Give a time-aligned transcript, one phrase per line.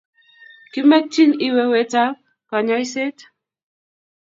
[0.71, 2.15] kimekchin iwe wetaab
[2.49, 3.17] kanyoishet